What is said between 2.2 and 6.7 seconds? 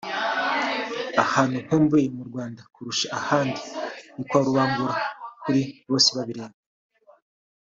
Rwanda kurusha ahandi ni kwa Rubangura (kuri bose babireba)